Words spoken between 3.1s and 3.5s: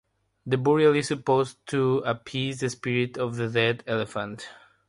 of the